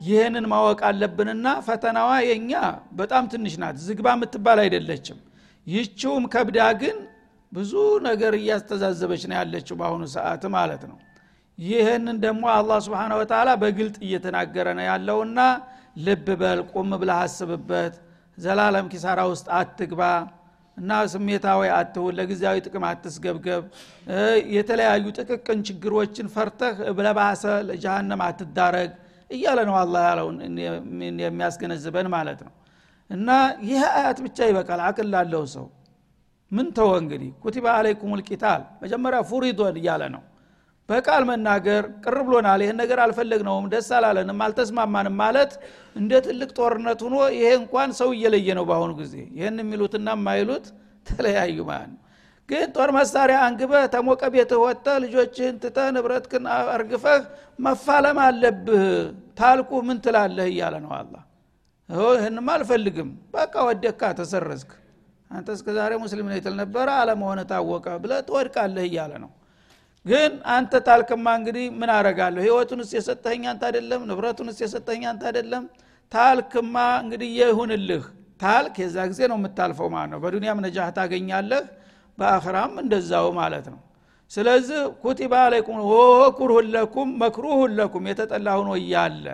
[0.00, 2.52] ይህንን ማወቅ አለብንና ፈተናዋ የኛ
[2.98, 5.18] በጣም ትንሽ ናት። ዝግባ የምትባል አይደለችም።
[5.66, 6.96] ይችውም ከብዳ ግን
[7.52, 7.72] ብዙ
[8.06, 10.98] ነገር እያስተዛዘበች ነው ያለችው በአሁኑ ሰዓት ማለት ነው።
[11.58, 15.38] ይህንን ደግሞ አላህ ስብን ወተላ በግልጥ እየተናገረ ነው ያለውና
[15.98, 17.94] ልብ በል ቁም ብለህ አስብበት።
[18.38, 20.02] ዘላለም ኪሳራ ውስጥ አትግባ
[20.76, 23.62] እና ስሜታዊ አትሁን ለጊዜያዊ ጥቅም አትስገብገብ።
[24.56, 28.92] የተለያዩ ጥቅቅን ችግሮችን ፈርተህ ለባሰ ለጀሃነም አትዳረግ
[29.30, 30.28] እያለ ነው አላ ያለው
[31.24, 32.52] የሚያስገነዝበን ማለት ነው።
[33.10, 33.28] እና
[33.68, 35.66] ይህ አያት ብቻ ይበቃል አቅል ላለው ሰው።
[36.50, 37.30] ምን ተወ እንግዲህ?
[37.42, 40.22] ኩቲባ አለይኩም ልቂታል መጀመሪያ ፉሪዶን እያለ ነው።
[40.88, 45.52] በቃል መናገር ቅር ብሎናል ይህን ነገር አልፈለግነውም ደስ አላለንም አልተስማማንም ማለት
[45.96, 50.66] እንደ ትልቅ ጦርነት ሆኖ ይሄ እንኳን ሰው እየለየ ነው በአሁኑ ጊዜ። ይህን የሚሉትና የማይሉት
[51.06, 52.00] ተለያዩ ማለት ነው
[52.48, 57.22] ግን ጦር መሳሪያ አንግበህ ተሞቀ ቤትህ ወጥተህ ልጆችህን ትተህ ንብረትክን አርግፈህ
[57.58, 58.84] መፋለም አለብህ።
[59.38, 60.46] ታልኩ ምን ትላለህ?
[60.52, 61.14] እያለ ነው አላ
[62.14, 64.70] ይህንም አልፈልግም። በቃ ወደካ ተሰረዝክ።
[65.30, 69.30] አንተ እስከ ዛሬ ሙስሊም ነው ነበረ አለመሆነ ታወቀ ብለ ትወድቃለህ እያለ ነው።
[70.06, 75.64] ግን አንተ ታልክማ እንግዲህ ምን አረጋለሁ ህይወቱንስ የሰጠኸኝ አንተ አደለም ንብረቱንስ የሰጠኸኝ አንተ አደለም
[76.12, 78.04] ታልክማ እንግዲህ የሁንልህ
[78.40, 81.64] ታልክ የዛ ጊዜ ነው የምታልፈው ማለት ነው። በዱኒያም ነጃህ ታገኛለህ
[82.18, 83.80] በአኽራም እንደዛው ማለት ነው።
[84.30, 89.26] ስለዚህ ኩቲባ አለይኩም ወኩርሁን ለኩም መክሩሁን ለኩም የተጠላ ሆኖ እያለ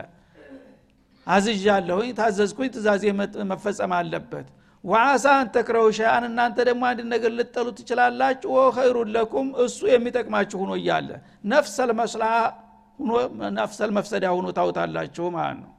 [1.26, 3.04] አዝዣለሁኝ ታዘዝኩኝ ትእዛዜ
[3.50, 4.46] መፈጸም አለበት።
[4.84, 11.08] ወአሳ አንተክረው ሸአን እናንተ ደግሞ አንድ ነገር ልጠሉ ትችላላችሁ። ወኸይሩን ለኩም እሱ የሚጠቅማችሁ ሁኖ እያለ
[11.52, 12.24] ነፍሰል መስላ
[13.58, 15.70] ነፍሰል መፍሰዳ ሁኖ ታውታላችሁ ማለት ነው።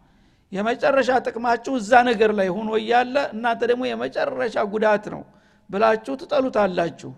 [0.51, 5.21] የመጨረሻ ጥቅማችሁ እዛ ነገር ላይ ሁኖ እያለ እናንተ ደግሞ የመጨረሻ ጉዳት ነው
[5.69, 7.11] ብላችሁ ትጠሉታላችሁ።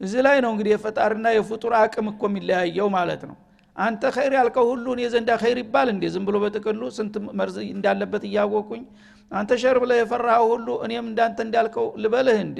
[0.00, 3.36] እዚህ ላይ ነው እንግዲህ የፈጣሪና የፍጡር አቅም እኮ የሚለያየው ማለት ነው።
[3.76, 6.04] አንተ ኸይር ያልከው ሁሉ እኔ ዘንዳ ኸይር ይባል እንዴ?
[6.14, 8.82] ዝም ብሎ በጥቅሉ ስንት መርዝ እንዳለበት እያወቁኝ
[9.30, 12.58] አንተ ሸር ብለ የፈራኸው ሁሉ እኔም እንዳንተ እንዳልከው ልበልህ እንዴ?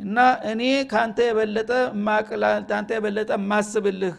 [0.00, 0.16] እና
[0.50, 1.70] እኔ ከአንተ የበለጠ
[2.96, 4.16] የበለጠ ማስብልህ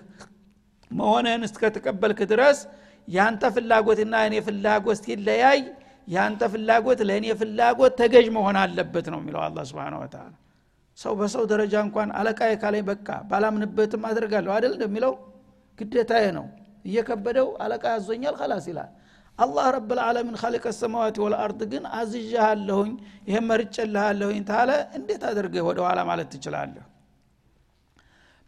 [0.91, 2.59] መሆንህን እስከተቀበልክ ድረስ
[3.07, 5.59] ያንተ ፍላጎትና እኔ ፍላጎት ሲለያይ
[6.07, 10.27] ያንተ ፍላጎት ለእኔ ፍላጎት ተገዥ መሆን አለበት ነው የሚለው አላ ስብን ወተላ
[10.97, 15.13] ሰው በሰው ደረጃ እንኳን አለቃ ካላይ በቃ ባላምንበትም አድርጋለሁ አደል እንደሚለው
[15.79, 16.45] ግዴታዬ ነው።
[16.85, 18.89] እየከበደው አለቃ ያዞኛል ከላስ ይላል።
[19.37, 22.93] አላህ ረብ ልዓለሚን ካሊቀ ሰማዋት ወልአርድ ግን አዝዣሃለሁኝ
[23.27, 26.85] ይህም መርጨልሃለሁኝ ታለ እንዴት አድርገህ ወደ ኋላ ማለት ትችላለህ?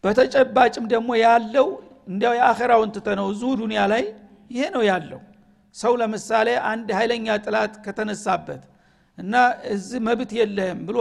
[0.04, 1.68] በተጨባጭም ደግሞ ያለው
[2.08, 4.04] እንዲያው የአኸራውን ትተነው እዙ ዱኒያ ላይ
[4.52, 5.20] ይሄ ነው ያለው
[5.76, 8.64] ሰው ለምሳሌ አንድ ኃይለኛ ጥላት ከተነሳበት
[9.18, 9.36] እና
[9.74, 10.98] እዚህ መብት የለህም ብሎ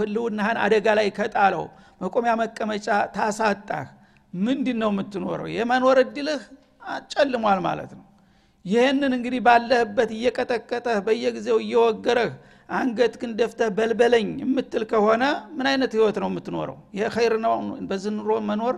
[0.00, 1.64] ህልውናህን አደጋ ላይ ከጣለው
[2.02, 3.86] መቆሚያ መቀመጫ ታሳጣህ
[4.38, 5.46] ምንድን ነው የምትኖረው?
[5.56, 6.42] የመኖር እድልህ
[7.12, 8.04] ጨልሟል ማለት ነው።
[8.64, 12.30] ይህንን እንግዲህ ባለህበት እየቀጠቀጠህ በየጊዜው እየወገረህ
[12.70, 15.24] አንገትክን ደፍተህ በልበለኝ የምትል ከሆነ
[15.56, 16.78] ምን አይነት ህይወት ነው የምትኖረው?
[16.96, 17.54] ይሄ ኸይር ነው
[17.90, 18.12] በዚህ
[18.50, 18.76] መኖር?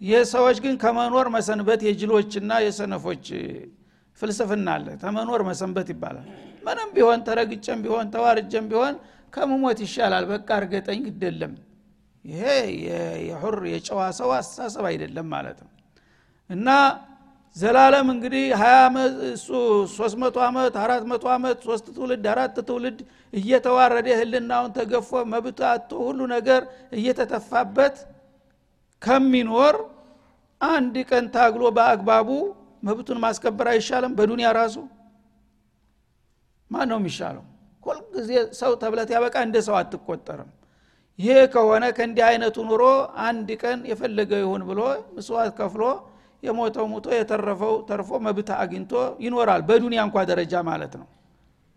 [0.00, 0.22] ይህ
[0.64, 3.26] ግን ከመኖር መሰንበት የጅሎችና የሰነፎች
[4.20, 6.26] ፍልስፍና አለ። ተመኖር መሰንበት ይባላል።
[6.62, 8.94] ምንም ቢሆን ተረግጨም ቢሆን ተዋርጀም ቢሆን
[9.32, 11.52] ከመሞት ይሻላል። በቃ እርገጠኝ ግደለም
[12.24, 12.42] ይሄ
[13.28, 15.70] የሁር የጨዋ ሰው አስተሳሰብ አይደለም ማለት ነው።
[16.50, 16.68] እና
[17.56, 18.76] ዘላለም እንግዲህ ሀያ
[19.30, 19.48] እሱ
[19.96, 22.98] ሶስት መቶ ዓመት አራት መቶ ዓመት ሶስት ትውልድ አራት ትውልድ
[23.32, 26.62] እየተዋረደ ህልናውን ተገፎ መብት አቶ ሁሉ ነገር
[26.98, 27.96] እየተተፋበት
[29.02, 29.76] ከሚኖር
[30.60, 32.28] አንድ ቀን ታግሎ በአግባቡ
[32.82, 34.12] መብቱን ማስከበር አይሻልም?
[34.18, 34.76] በዱንያ ራሱ
[36.70, 37.44] ማን ነው የሚሻለው?
[37.86, 40.50] ሁልጊዜ ሰው ተብለት ያበቃ እንደ ሰው አትቆጠርም።
[41.18, 42.82] ይህ ከሆነ ከእንዲህ አይነቱ ኑሮ
[43.26, 44.80] አንድ ቀን የፈለገው ይሁን ብሎ
[45.16, 45.82] ምስዋት ከፍሎ
[46.42, 48.92] የሞተው ሙቶ የተረፈው ተርፎ መብት አግኝቶ
[49.24, 51.08] ይኖራል። በዱንያ እንኳ ደረጃ ማለት ነው።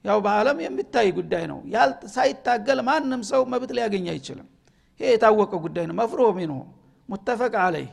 [0.05, 1.59] ያው በአለም የሚታይ ጉዳይ ነው።
[2.15, 4.47] ሳይታገል ማንም ሰው መብት ሊያገኝ አይችልም።
[4.99, 6.57] ይሄ የታወቀ ጉዳይ ነው። መፍሮ ሚንሁ
[7.09, 7.85] ሙተፈቅ አለይ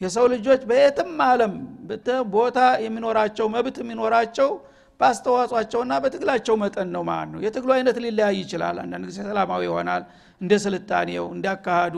[0.00, 1.54] የሰው ልጆች በየትም አለም
[2.34, 4.48] ቦታ የሚኖራቸው መብት የሚኖራቸው
[5.00, 10.02] በአስተዋጽቸውና በትግላቸው መጠን ነው ማለት ነው። የትግሉ አይነት ሊለያይ ይችላል። አንዳንድ ጊዜ ሰላማዊ ይሆናል
[10.40, 11.96] እንደ ስልጣኔው እንዳካሃዱ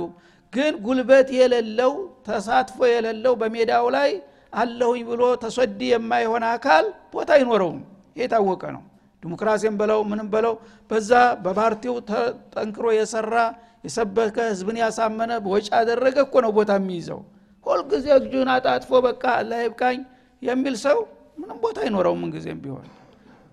[0.52, 1.92] ግን ጉልበት የሌለው
[2.26, 4.10] ተሳትፎ የሌለው በሜዳው ላይ
[4.52, 6.84] አለሁኝ ብሎ ተሰዲ የማይሆን አካል
[7.14, 7.80] ቦታ አይኖረውም።
[8.16, 8.82] የታወቀ ነው።
[9.22, 10.54] ዲሞክራሲን በለው ምንም በለው
[10.90, 11.10] በዛ
[11.44, 11.94] በፓርቲው
[12.54, 13.36] ጠንክሮ የሰራ
[13.84, 17.20] የሰበከ ህዝብን ያሳመነ ወጪ ያደረገ እኮ ነው ቦታ የሚይዘው
[17.68, 19.98] ሁልጊዜ እጁን አጣጥፎ በቃ አላህ ይብቃኝ
[20.42, 20.98] የሚል ሰው
[21.38, 22.86] ምንም ቦታ አይኖረውም ምንጊዜም ቢሆን።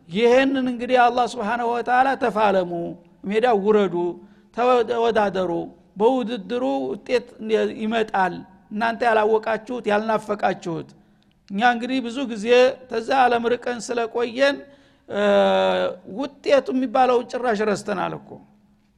[0.10, 2.72] ይህንን እንግዲህ አላህ ስብሓንሁ ወተላ ተፋለሙ
[3.30, 3.96] ሜዳ ውረዱ
[4.90, 5.52] ተወዳደሩ
[6.00, 7.28] በውድድሩ ውጤት
[7.84, 8.34] ይመጣል።
[8.72, 10.90] እናንተ ያላወቃችሁት ያልናፈቃችሁት።
[11.50, 12.48] እኛ እንግዲህ ብዙ ጊዜ
[12.90, 14.56] ተዛ አለም ርቀን ስለቆየን
[16.20, 18.30] ውጤቱ የሚባለው ጭራሽ ረስተናል እኮ።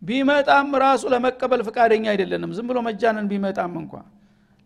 [0.01, 3.93] ቢመጣም ራሱ ለመቀበል ፈቃደኛ አይደለንም። ዝም ብሎ መጃነን ቢመጣም እንኳ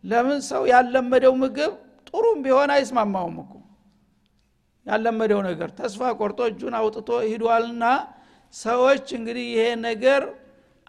[0.04, 1.74] ለምን ሰው ያለመደው ምግብ
[2.08, 3.52] ጥሩም ቢሆን አይስማማውም እኮ።
[4.86, 7.84] ያለመደው ነገር ተስፋ ቆርጦ እጁን አውጥቶ ሂዷልና
[8.54, 10.24] ሰዎች እንግዲህ ይሄ ነገር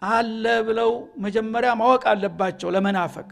[0.09, 0.91] አለ ብለው
[1.25, 3.27] መጀመሪያ ማወቅ አለባቸው ለመናፈቅ።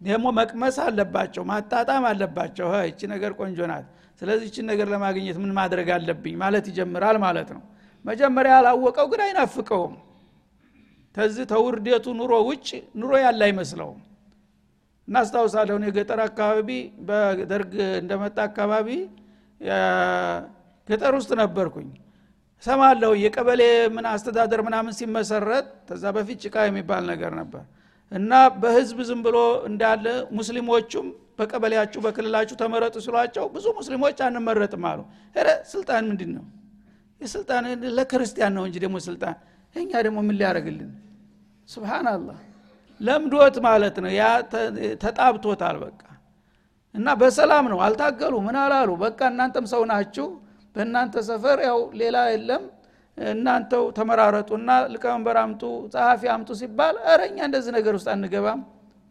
[0.00, 3.86] ደግሞ መቅመስ አለባቸው ማጣጣም አለባቸው። እቺ ነገር ቆንጆ ናት።
[4.22, 7.62] ስለዚህ እችን ነገር ለማግኘት ምን ማድረግ አለብኝ ማለት ይጀምራል ማለት ነው።
[8.04, 9.94] መጀመሪያ ያላወቀው ግን አይናፍቀውም።
[11.14, 12.68] ተዚህ ተውርዴቱ ኑሮ ውጭ
[13.00, 13.98] ኑሮ ያለ አይመስለውም
[15.08, 16.68] እናስታውሳለሁ። የገጠር አካባቢ
[17.08, 18.88] በደርግ እንደመጣ አካባቢ
[20.88, 21.88] ገጠር ውስጥ ነበርኩኝ።
[22.62, 23.62] ሰማለሁ የቀበሌ
[23.94, 27.62] ምን አስተዳደር ምናምን ሲመሰረት ተዛ በፊት ጭቃ የሚባል ነገር ነበር።
[28.12, 30.06] እና በህዝብ ዝም ብሎ እንዳለ
[30.38, 31.06] ሙስሊሞቹም
[31.38, 35.00] በቀበሌያችሁ በክልላችሁ ተመረጡ ሲሏቸው ብዙ ሙስሊሞች አንመረጥም አሉ።
[35.38, 36.44] ረ ስልጣን ምንድን ነው
[37.20, 37.64] የስልጣን
[37.98, 39.36] ለክርስቲያን ነው እንጂ ደግሞ ስልጣን።
[39.76, 40.90] እኛ ደግሞ ምን ሊያደረግልን
[41.68, 42.38] ስብናላህ
[43.00, 44.24] ለምዶት ማለት ነው። ያ
[45.02, 46.00] ተጣብቶታል በቃ።
[46.94, 48.90] እና በሰላም ነው። አልታገሉ ምን አላሉ?
[49.04, 50.26] በቃ እናንተም ሰው ናችሁ።
[50.76, 52.64] በእናንተ ሰፈር ያው ሌላ የለም።
[53.18, 55.62] እናንተው ተመራረጡና ሊቀመንበር አምጡ
[55.94, 58.60] ጸሐፊ አምጡ ሲባል እረ እኛ እንደዚህ ነገር ውስጥ አንገባም።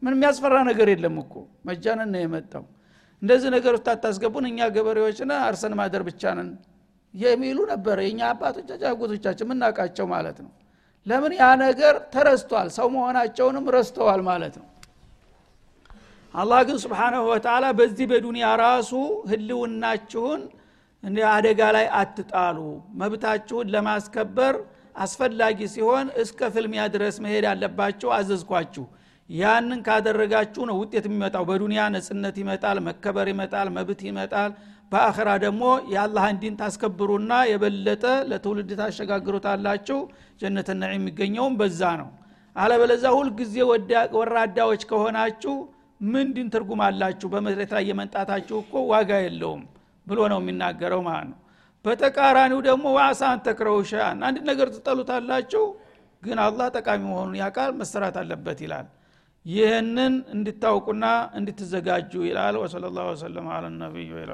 [0.01, 1.33] ምን የሚያስፈራ ነገር የለም እኮ።
[1.67, 2.63] መጃነን ነው የመጣው።
[3.21, 6.49] እንደዚህ ነገር ውስጥ አታስገቡን። እኛ ገበሬዎችና አርሰን ማደር ብቻ ነን
[7.13, 10.51] የሚሉ ነበር የእኛ አባቶቻችን አጎቶቻችን የምናውቃቸው ማለት ነው
[11.07, 12.67] ለምን ያ ነገር ተረስቷል?
[12.77, 14.67] ሰው መሆናቸውንም ረስተዋል ማለት ነው።
[16.33, 18.91] አላህ ግን ስብሓናሁ ወተላ በዚህ በዱንያ ራሱ
[19.31, 20.41] ህልውናችሁን
[21.31, 22.57] አደጋ ላይ አትጣሉ።
[23.01, 24.55] መብታችሁን ለማስከበር
[24.95, 28.85] አስፈላጊ ሲሆን እስከ ፍልሚያ ድረስ መሄድ አለባችሁ አዘዝኳችሁ።
[29.29, 34.51] ያንን ካደረጋችሁ ነው ውጤት የሚመጣው። በዱንያ ነጽነት ይመጣል መከበር ይመጣል መብት ይመጣል
[34.91, 39.97] በአኸራ ደግሞ የአላህን ዲን ታስከብሩና የበለጠ ለትውልድ ታሸጋግሩታላችሁ።
[40.41, 42.09] ጀነት ነዒም የሚገኘውም በዛ ነው።
[42.55, 43.55] አለበለዛ ሁልጊዜ
[44.17, 45.55] ወራዳዎች ከሆናችሁ
[46.01, 47.27] ምን ዲን ትርጉም አላችሁ?
[47.33, 49.61] በመሬት ላይ የመንጣታችሁ እኮ ዋጋ የለውም
[50.07, 51.39] ብሎ ነው የሚናገረው ማለት ነው።
[51.85, 55.63] በተቃራኒው ደግሞ ዋሳ አንተክረው ሸአን አንድ ነገር ትጠሉታላችሁ
[56.23, 58.87] ግን አላህ ጠቃሚ መሆኑን ያቃል መሰራት አለበት ይላል
[59.45, 61.05] ይህንን እንድታውቁና
[61.39, 64.31] እንድትዘጋጁ ይላል። ወሰለ ላሁ ወሰለም አለ ነቢይ ወላ